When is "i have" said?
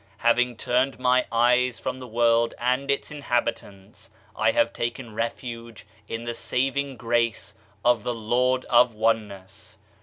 4.35-4.73